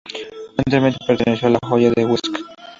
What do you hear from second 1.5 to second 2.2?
la Hoya de